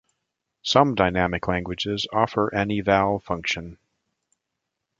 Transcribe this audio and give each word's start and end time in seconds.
Some 0.63 0.95
dynamic 0.95 1.47
languages 1.47 2.07
offer 2.11 2.47
an 2.55 2.71
"eval" 2.71 3.19
function. 3.19 3.77